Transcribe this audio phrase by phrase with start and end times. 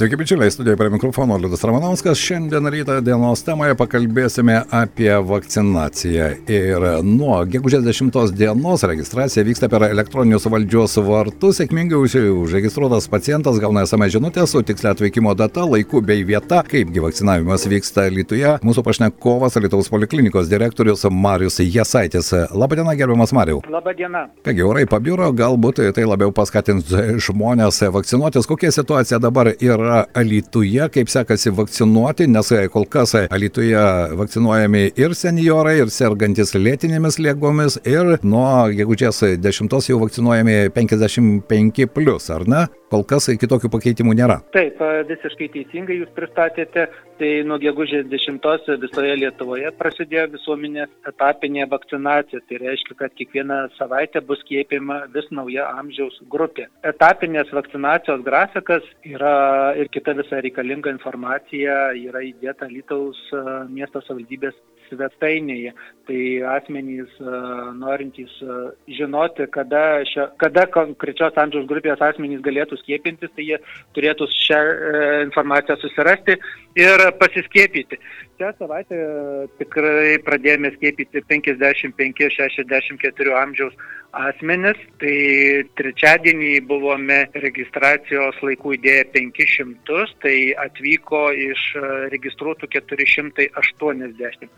[0.00, 2.18] Sveiki, bičiuliai, studijoje prie mikrofono Liudas Ramanauskas.
[2.18, 6.28] Šiandien ryto dienos temoje pakalbėsime apie vakcinaciją.
[6.48, 11.58] Ir nuo gegužės 10 dienos registracija vyksta per elektroninius valdžios vartus.
[11.60, 17.68] Sėkmingai užregistruotas pacientas gauna SMS žinutę su tikslia atvykimo data, laiku bei vieta, kaipgi vakcinavimas
[17.68, 18.56] vyksta Lietuvoje.
[18.64, 22.32] Mūsų pašnekovas Lietuvos poliklinikos direktorius Marius Jasaitis.
[22.56, 23.60] Labadiena, gerbiamas Mariu.
[23.68, 24.30] Labadiena.
[24.48, 26.88] Kągi, orai pabiro, galbūt tai labiau paskatins
[27.28, 28.48] žmonės vakcinuotis.
[28.48, 29.89] Kokia situacija dabar yra?
[29.90, 33.82] Yra Alytuje, kaip sekasi vakcinuoti, nes kol kas Alytuje
[34.20, 42.30] vakcinuojami ir seniorai, ir sergantis lėtinėmis lygomis, ir nuo gegužės 10 jau vakcinuojami 55 plus,
[42.30, 42.66] ar ne?
[42.90, 44.40] Kol kas kitokių pakeitimų nėra.
[44.54, 46.88] Taip, visiškai teisingai jūs pristatėte.
[47.20, 52.40] Tai nuo gegužės 10 visoje Lietuvoje prasidėjo visuomenės etapinė vakcinacija.
[52.48, 56.70] Tai reiškia, kad kiekvieną savaitę bus skiepima vis nauja amžiaus grupė.
[56.82, 63.18] Etapinės vakcinacijos grafikas yra ir kita visa reikalinga informacija yra įdėta Lytaus
[63.70, 64.56] miesto savivaldybės
[64.90, 65.72] svetainėje.
[66.08, 66.20] Tai
[66.56, 67.12] asmenys
[67.78, 68.32] norintys
[68.90, 73.60] žinoti, kada, šia, kada konkrečios amžiaus grupės asmenys galėtų skiepintis, tai jie
[73.96, 74.60] turėtų šią
[75.28, 76.38] informaciją susirasti
[76.80, 78.00] ir pasiskiepyti.
[78.40, 78.96] Šią savaitę
[79.60, 83.74] tikrai pradėjome skiepyti 55-64 amžiaus
[84.16, 84.80] asmenis.
[85.02, 85.16] Tai
[85.76, 91.66] trečiadienį buvome registracijos laikų įdėję 500, tai atvyko iš
[92.16, 94.48] registruotų 480.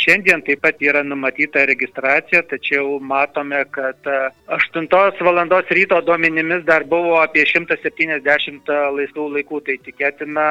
[0.00, 4.06] Šiandien taip pat yra numatyta registracija, tačiau matome, kad
[4.46, 4.86] 8
[5.26, 5.40] val.
[5.70, 10.46] ryto duomenimis dar buvo apie 170 laisvų laikų, tai tikėtina,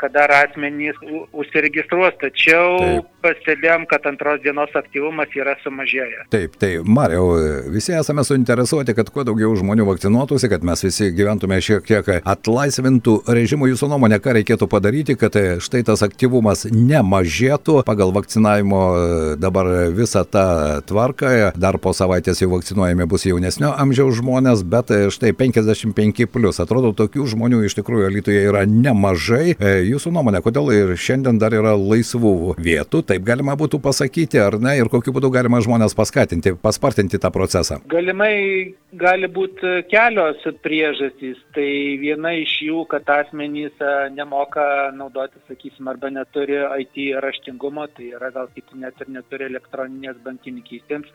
[0.00, 0.98] kad dar asmenys
[1.32, 3.08] užsiregistruos, tačiau taip.
[3.22, 6.28] pastebėjom, kad antros dienos aktyvumas yra sumažėjęs.
[6.32, 7.34] Taip, tai Mariau,
[7.72, 13.18] visi esame suinteresuoti, kad kuo daugiau žmonių vakcinuotųsi, kad mes visi gyventume šiek tiek atlaisvintų
[13.26, 13.70] režimų.
[13.72, 18.82] Jūsų nuomonė, ką reikėtų padaryti, kad štai tas aktyvumas nemažėtų pagal vakcinavimo
[19.42, 20.46] dabar visą tą
[20.88, 21.52] tvarką.
[21.58, 26.60] Dar po savaitės jau vakcinuojami bus jaunesnio amžiaus žmonės, bet štai 55 plus.
[26.62, 29.54] Atrodo, tokių žmonių iš tikrųjų Lietuvoje yra nemažai.
[29.88, 31.74] Jūsų nuomonė, kodėl ir šiandien dar yra
[32.12, 37.18] laisvų vietų, taip galima būtų pasakyti, ar ne, ir kokiu būdu galima žmonės paskatinti, paspartinti
[37.18, 37.80] tą procesą?
[37.88, 41.38] Galimai gali būti kelios priežastys.
[41.54, 41.68] Tai
[42.00, 43.72] viena iš jų, kad asmenys
[44.14, 50.20] nemoka naudoti, sakysim, arba neturi IT raštingumo, tai yra gal kiti net ir neturi elektroninės
[50.24, 51.08] bankininkystėms,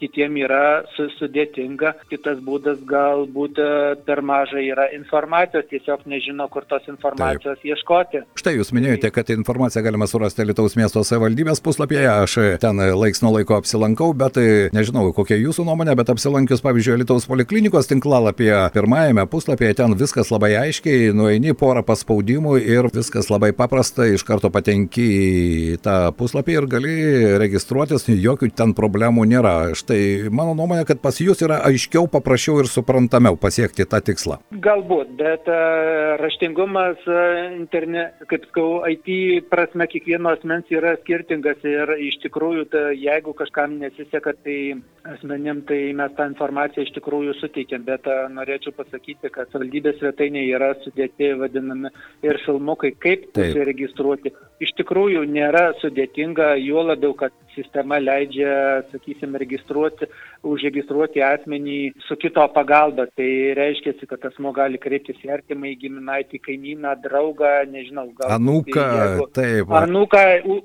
[0.00, 1.94] kitiem yra sudėtinga.
[2.10, 3.60] Kitas būdas galbūt
[4.06, 7.68] per mažai yra informacijos, tiesiog nežino, kur tos informacijos Taip.
[7.72, 8.22] ieškoti.
[8.40, 12.04] Štai jūs minėjote, kad informaciją galima surasti Lietuvos miesto savivaldybės puslapyje.
[12.14, 14.38] Aš ten laiks nuo laiko apsilankau, bet
[14.74, 20.54] nežinau, kokia jūsų nuomonė, bet apsilankius, pavyzdžiui, Lietuvos poliklinikos tinklalapyje pirmajame puslapyje, ten viskas labai
[20.60, 26.68] aiškiai, nueini porą paspaudimų ir viskas labai paprasta, iš karto patenki į tą puslapį ir
[26.70, 26.94] gali
[27.40, 29.54] registruotis, jokių ten problemų nėra.
[29.84, 34.38] Štai mano nuomonė, kad pas jūs yra aiškiau, paprasčiau ir suprantamiau pasiekti tą tikslą.
[34.64, 41.92] Galbūt, bet uh, raštingumas, uh, interne, kaip sakau, IT prasme kiekvieno asmens yra skirtingas ir
[42.06, 44.56] iš tikrųjų, ta, jeigu kažkam nesiseka, tai
[45.12, 50.56] asmenim, tai mes tą informaciją iš tikrųjų suteikėm, bet uh, norėčiau pasakyti, kad valdybės svetainėje
[50.56, 51.92] yra sudėti vadinami
[52.24, 54.32] ir filmukai, kaip registruoti.
[54.64, 60.08] Iš tikrųjų nėra sudėtinga, juo labiau, kad sistema leidžia, sakysim, registruoti,
[60.44, 63.06] užregistruoti asmenį su kito pagalba.
[63.16, 68.34] Tai reiškia, kad asmo gali kreiptis į artimą, į giminaitį, kaimyną, draugą, nežinau, gal.
[68.36, 69.74] Anuką, jeigu, taip.
[69.80, 70.24] Anuką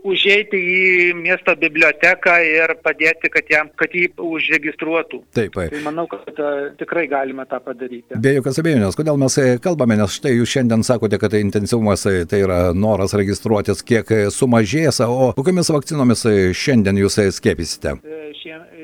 [0.09, 5.21] užeiti į miesto biblioteką ir padėti, kad, jam, kad jį užregistruotų.
[5.37, 5.57] Taip.
[5.59, 8.19] Tai manau, kad uh, tikrai galime tą padaryti.
[8.19, 12.43] Be jokios abejonės, kodėl mes kalbame, nes štai jūs šiandien sakote, kad tai intensyvumas tai
[12.45, 17.97] yra noras registruotis, kiek sumažės, o kokiamis vakcinomis šiandien šiandien jūs skiepysite?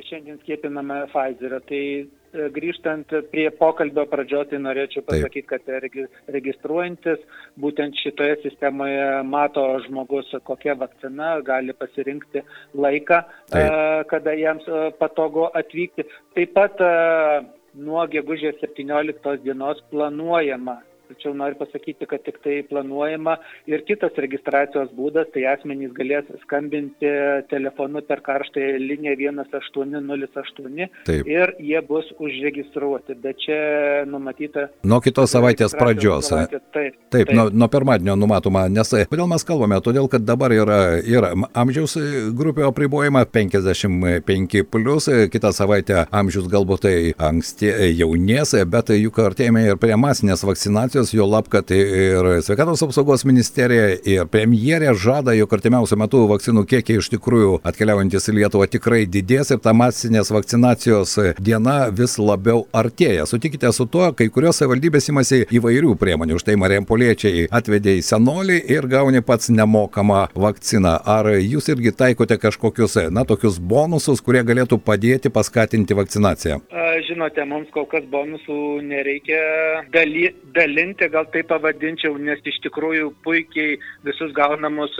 [0.06, 1.60] Šiandien skiepiname Pfizerio.
[1.66, 5.70] Tai e, grįžtant prie pokalbio pradžios, tai norėčiau pasakyti, kad
[6.36, 7.24] registruojantis
[7.60, 12.44] būtent šitoje sistemoje mato žmogus, kokia vakcina, gali pasirinkti
[12.76, 13.22] laiką,
[13.52, 13.62] Taip.
[13.62, 16.06] E, kada jiems e, patogu atvykti.
[16.36, 16.84] Taip pat
[17.74, 23.38] nuo gegužės 17 dienos planuojama tačiau noriu pasakyti, kad tik tai planuojama
[23.72, 27.12] ir kitas registracijos būdas, tai asmenys galės skambinti
[27.52, 31.28] telefonu per karštąją liniją 1808 Taip.
[31.28, 33.60] ir jie bus užregistruoti, bet čia
[34.10, 34.70] numatyta.
[34.84, 36.30] Nuo kitos savaitės pradžios.
[36.30, 37.34] Savaitė, taip, taip, taip.
[37.36, 41.98] Nuo, nuo pirmadienio numatoma, nes kodėl mes kalbame, todėl kad dabar yra ir amžiaus
[42.38, 46.96] grupio apribojimą 55 plus, kitą savaitę amžius galbūt tai
[47.30, 53.26] anksti jaunės, bet juk artėjame ir prie masinės vakcinacijos, jo lab, kad ir sveikatos apsaugos
[53.28, 59.04] ministerija ir premjerė žada, jog artimiausiu metu vakcinų kiekiai iš tikrųjų atkeliaujantis į Lietuvą tikrai
[59.10, 63.28] didės ir ta masinės vakcinacijos diena vis labiau artėja.
[63.30, 66.40] Sutikite su tuo, kai kurios savivaldybės imasi įvairių priemonių.
[66.42, 70.98] Štai Marijampoliečiai atvedė į senolį ir gauni pats nemokamą vakciną.
[71.06, 76.62] Ar jūs irgi taikote kažkokius, na, tokius bonusus, kurie galėtų padėti paskatinti vakcinaciją?
[77.06, 79.40] Žinote, mums kol kas bonusų nereikia
[79.94, 84.94] daly, dalinti, gal tai pavadinčiau, nes iš tikrųjų puikiai visus gaunamus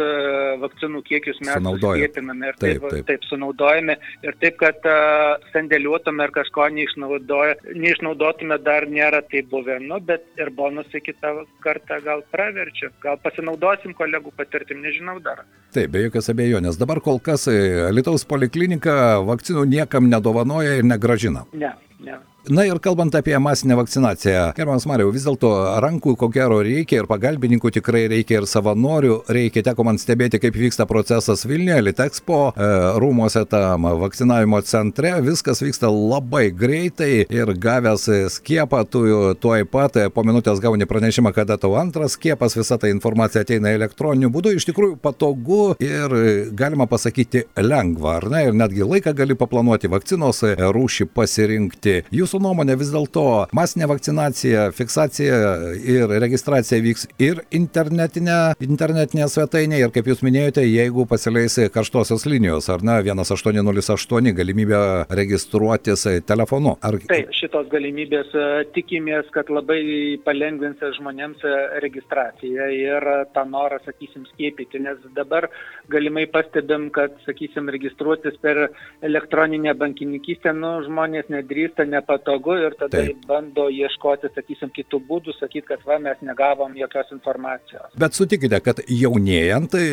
[0.62, 3.28] vakcinų kiekius mes skiepiname ir taip, taip, taip.
[3.30, 3.98] sunaudojame.
[4.26, 9.80] Ir taip, kad uh, sandėliuotume ar kažko neišnaudotume, dar nėra tai buvę.
[9.84, 12.92] Nu, bet ir bonusai kitą kartą gal praverčia.
[13.04, 15.46] Gal pasinaudosim kolegų patirtim, nežinau dar.
[15.76, 16.80] Taip, be jokios abejonės.
[16.80, 17.58] Dabar kol kas e,
[17.94, 21.44] Lietuvos poliklinika vakcinų niekam nedovanoja ir negražina.
[21.54, 22.35] Ne, ne.
[22.50, 25.50] Na ir kalbant apie masinę vakcinaciją, gerbiamas Mariau, vis dėlto
[25.82, 29.64] rankų ko gero reikia ir pagalbininkų tikrai reikia ir savanorių reikia.
[29.66, 32.68] Teko man stebėti, kaip vyksta procesas Vilniuje, Litexpo e,
[33.02, 35.16] rūmose tam vakcinavimo centre.
[35.26, 38.06] Viskas vyksta labai greitai ir gavęs
[38.36, 39.02] skiepą, tu
[39.42, 44.30] tuoj pat po minutės gauni pranešimą, kada tau antras skiepas, visa ta informacija ateina elektroniniu
[44.30, 44.54] būdu.
[44.60, 46.14] Iš tikrųjų patogu ir
[46.54, 48.46] galima pasakyti lengva, ar ne?
[48.52, 51.98] Ir netgi laiką gali paplanuoti vakcinos rūšį pasirinkti.
[52.14, 55.36] Jūsų jūsų nuomonė vis dėlto masinė vakcinacija, fiksacija
[55.80, 62.68] ir registracija vyks ir internetinė, internetinė svetainė ir kaip jūs minėjote, jeigu pasileis karštosios linijos,
[62.70, 64.82] ar ne, 1808 galimybė
[65.16, 66.76] registruotis telefonu.
[66.84, 66.98] Ar...
[67.08, 71.56] Taip, šitos galimybės e, tikimės, kad labai palengvins žmonėms e,
[71.86, 75.48] registraciją ir tą norą, sakysim, skiepyti, nes dabar
[75.92, 78.68] galimai pastebim, kad, sakysim, registruotis per
[79.06, 83.26] elektroninę bankininkystę, nu, žmonės nedrįsta, nepat patogu ir tada Taip.
[83.28, 87.94] bando ieškoti, sakysim, kitų būdų, sakyti, kad va, mes negavom jokios informacijos.
[87.98, 89.86] Bet sutikite, kad jaunėjant, tai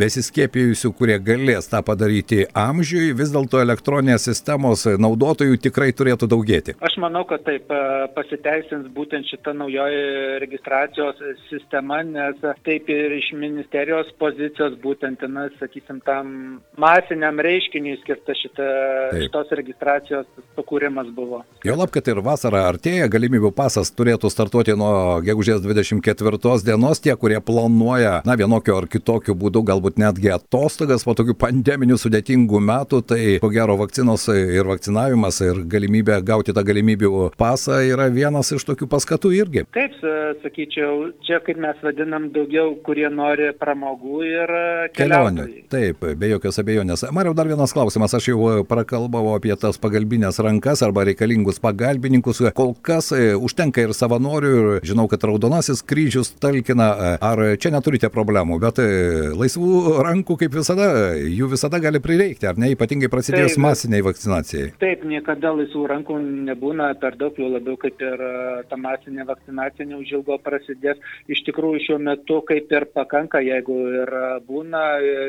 [0.00, 6.76] besiskėpijusių, kurie galės tą padaryti amžiui, vis dėlto elektroninės sistemos naudotojų tikrai turėtų daugėti.
[6.84, 7.68] Aš manau, kad taip
[8.16, 11.20] pasiteisins būtent šita naujoji registracijos
[11.50, 18.68] sistema, nes taip ir iš ministerijos pozicijos būtent, na, sakysim, tam masiniam reiškiniui skirta šita,
[19.12, 19.26] taip.
[19.26, 21.42] šitos registracijos sukūrimas buvo.
[21.66, 27.00] Jo Juolab, kad ir vasara artėja, galimybių pasas turėtų startuoti nuo gegužės 24 dienos.
[27.02, 32.60] Tie, kurie planuoja, na, vienokio ar kitokio būdu, galbūt netgi atostogas po tokių pandeminių sudėtingų
[32.62, 38.52] metų, tai ko gero vakcinos ir vakcinavimas ir galimybė gauti tą galimybių pasą yra vienas
[38.54, 39.66] iš tokių paskatų irgi.
[39.74, 39.98] Taip,
[40.44, 44.54] sakyčiau, čia kaip mes vadinam daugiau, kurie nori pramogų ir
[44.94, 45.48] kelionių.
[45.74, 47.02] Taip, be jokios abejonės.
[47.10, 48.14] Mariau, dar vienas klausimas.
[48.14, 52.42] Aš jau prakalbau apie tas pagalbinės rankas arba reikalingus pagalbininkus.
[52.56, 56.88] Kol kas e, užtenka ir savanorių ir žinau, kad Raudonasis kryžius talkina.
[56.94, 58.88] E, ar čia neturite problemų, bet e,
[59.34, 64.70] laisvų rankų kaip visada, jų visada gali prireikti, ar ne, ypatingai prasidėjus taip, masiniai vakcinacijai.
[64.82, 66.18] Taip, niekada laisvų rankų
[66.50, 68.24] nebūna per daug, jau labiau kaip ir
[68.70, 71.00] ta masinė vakcinacija neužilgo prasidės.
[71.30, 74.14] Iš tikrųjų šiuo metu kaip ir pakanka, jeigu ir
[74.48, 74.84] būna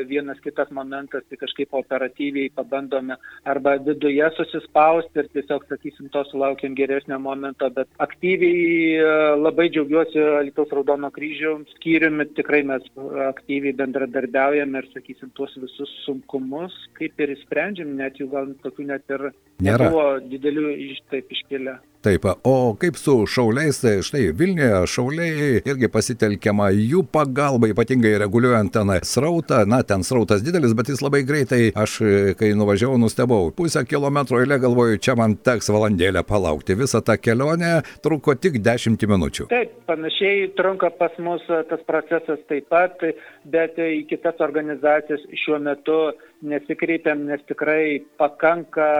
[0.08, 3.16] vienas kitas momentas, tai kažkaip operatyviai pabandome
[3.48, 10.22] arba viduje susispausti ir tiesiog, sakysim, tos sulaukėm geresnio momento, bet aktyviai e, labai džiaugiuosi
[10.48, 12.86] Lietuvos Raudono kryžiaus skyriumi, tikrai mes
[13.28, 19.16] aktyviai bendradarbiaujame ir, sakysim, tuos visus sunkumus kaip ir įsprendžiam, net jų gal tokių net
[19.16, 19.28] ir
[19.66, 21.76] nebuvo didelių iš taip iškėlę.
[22.06, 28.70] Taip, o kaip su šauliais, tai štai Vilniuje šauliai irgi pasitelkiama jų pagalba, ypatingai reguliuojant
[28.76, 31.96] ten srautą, na, ten srautas didelis, bet jis labai greitai, aš
[32.38, 36.78] kai nuvažiavau, nustebau, pusę kilometro eilė galvoju, čia man teks valandėlę palaukti.
[36.78, 39.50] Visa ta kelionė truko tik 10 minučių.
[39.50, 43.02] Taip, panašiai trunka pas mus tas procesas taip pat,
[43.50, 46.00] bet į kitas organizacijas šiuo metu
[46.46, 48.90] nesikreipiam, nes tikrai pakanka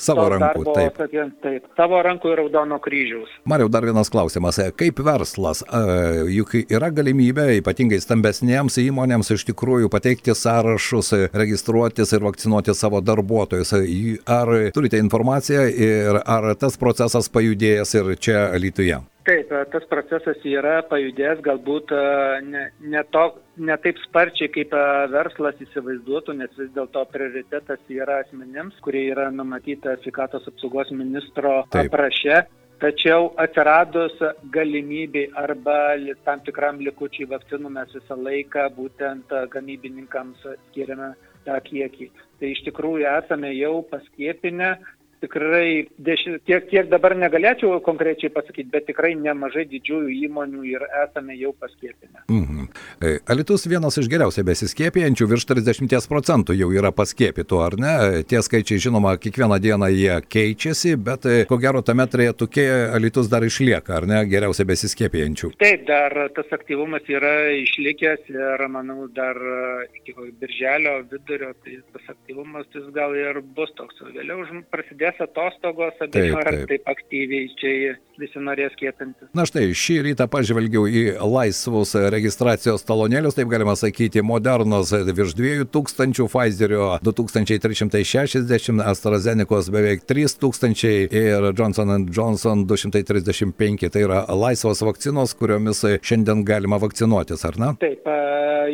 [0.00, 0.96] Savo rankų, darbo, taip.
[0.96, 1.66] Taip, taip.
[1.76, 3.34] Savo rankų ir Raudono kryžiaus.
[3.50, 4.56] Mariau, dar vienas klausimas.
[4.80, 5.60] Kaip verslas,
[6.32, 13.76] juk yra galimybė ypatingai stambesniems įmonėms iš tikrųjų pateikti sąrašus, registruotis ir vakcinuoti savo darbuotojus.
[14.24, 19.02] Ar turite informaciją ir ar tas procesas pajudėjęs ir čia Lietuvoje?
[19.28, 21.92] Taip, tas procesas yra pajudėjęs galbūt
[22.46, 23.24] ne, ne, to,
[23.60, 24.72] ne taip sparčiai, kaip
[25.12, 32.46] verslas įsivaizduotų, nes vis dėlto prioritetas yra asmenims, kurie yra numatyta sveikatos apsaugos ministro apraše.
[32.80, 34.14] Tačiau atsiradus
[34.54, 41.10] galimybei arba tam tikram likučiai vakcinų mes visą laiką būtent gamybininkams skiriame
[41.44, 42.08] tą kiekį.
[42.40, 44.70] Tai iš tikrųjų esame jau paskiepinę
[45.20, 51.36] tikrai deši, tiek, tiek dabar negalėčiau konkrečiai pasakyti, bet tikrai nemažai didžiųjų įmonių ir esame
[51.38, 52.24] jau paskiepinę.
[52.28, 52.68] Mhm.
[53.00, 57.94] E, Alitus vienas iš geriausiai besiskiepijančių, virš 30 procentų jau yra paskiepytų, ar ne?
[58.30, 63.44] Tie skaičiai, žinoma, kiekvieną dieną jie keičiasi, bet e, ko gero tame trejetukė Alitus dar
[63.46, 65.52] išlieka, ar ne, geriausiai besiskiepijančių.
[65.60, 69.38] Taip, dar tas aktyvumas yra išlikęs ir manau dar
[69.96, 74.00] iki birželio vidurio tai tas aktyvumas jis gal ir bus toks.
[74.14, 79.30] Vėliau prasidės prasidės atostogos, abejoju, ar taip aktyviai čia visi norės skiepintis.
[79.34, 86.28] Na štai, šį rytą pažvelgiau į laisvus registracijos talonėlius, taip galima sakyti, modernos virš 2000,
[86.30, 93.90] Pfizerio 2360, AstraZeneca's beveik 3000 ir Johnson Johnson 235.
[93.90, 97.72] Tai yra laisvos vakcinos, kuriomis šiandien galima vakcinuotis, ar ne?
[97.80, 98.08] Taip,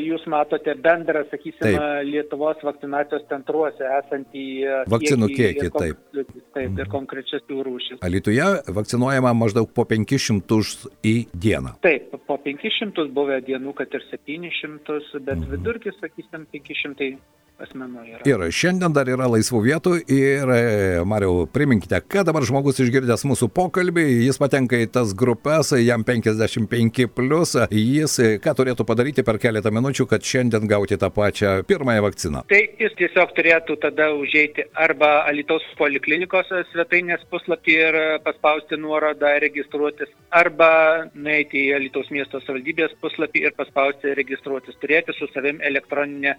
[0.00, 1.86] jūs matote bendrą, sakysime, taip.
[2.10, 4.46] Lietuvos vakcinacijos centruose esantį
[4.90, 6.25] vakcinų kiekį, kiekį taip
[6.56, 8.00] taip, ir konkrečias jų rūšis.
[8.06, 8.46] Alituje
[8.78, 11.76] vakcinuojama maždaug po 500 į dieną.
[11.86, 15.50] Taip, po 500 buvę dienų, kad ir 700, bet mhm.
[15.54, 17.14] vidurkis, sakysim, 500
[17.62, 18.22] asmenų yra.
[18.28, 23.48] Ir šiandien dar yra laisvų vietų ir, e, Mariau, priminkite, kad dabar žmogus išgirdęs mūsų
[23.56, 29.40] pokalbį, jis patenka į tas grupės, jam 55 plus, jis e, ką turėtų padaryti per
[29.42, 32.44] keletą minučių, kad šiandien gauti tą pačią pirmąją vakciną?
[32.50, 40.12] Tai jis tiesiog turėtų tada užeiti arba Alitaus poliklinikos svetainės puslapį ir paspausti nuorodą registruotis,
[40.30, 46.36] arba nueiti į Alitaus miesto savivaldybės puslapį ir paspausti registruotis, turėti su savim elektroninę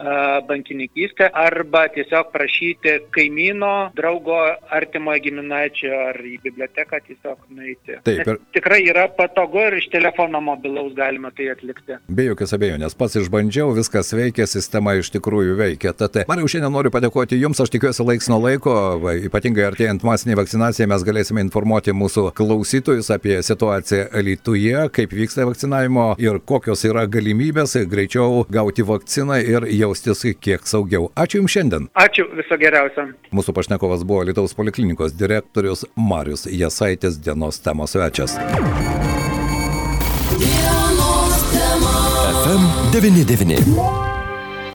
[0.48, 4.38] bankininkystę draugystę arba tiesiog prašyti kaimyno, draugo,
[4.70, 7.98] artimojo giminaičio ar į biblioteką tiesiog nueiti.
[8.04, 8.40] Taip, ir...
[8.54, 11.98] Tikrai yra patogu ir iš telefono mobilaus galima tai atlikti.
[12.10, 15.94] Be jokios abejonės, pats išbandžiau, viskas veikia, sistema iš tikrųjų veikia.
[15.98, 18.76] Tad, Mariau, šiandien noriu padėkoti Jums, aš tikiuosi laiks nuo laiko,
[19.30, 26.10] ypatingai artėjant masiniai vakcinacijai, mes galėsime informuoti mūsų klausytojus apie situaciją Lietuvoje, kaip vyksta vakcinavimo
[26.22, 31.12] ir kokios yra galimybės greičiau gauti vakciną ir jaustis kiek saugiau daugiau.
[31.16, 31.88] Ačiū Jums šiandien.
[31.96, 33.08] Ačiū, viso geriausio.
[33.32, 38.38] Mūsų pašnekovas buvo Lietuvos poliklinikos direktorius Marius Jasaitis dienos temos svečias.
[42.48, 42.64] FM
[42.94, 44.07] 99.